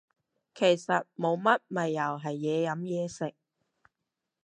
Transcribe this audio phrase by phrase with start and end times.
[0.55, 3.35] 其實冇乜咪又係嘢飲嘢食